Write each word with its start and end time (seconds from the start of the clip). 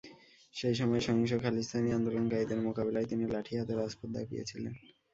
সেই 0.53 0.75
সময় 0.75 1.01
সহিংস 1.01 1.31
খালিস্তানি 1.43 1.89
আন্দোলনকারীদের 1.91 2.59
মোকাবিলায় 2.61 3.07
তিনি 3.07 3.23
লাঠি 3.33 3.53
হাতে 3.57 3.73
রাজপথ 3.75 4.09
দাপিয়েছিলেন। 4.13 4.73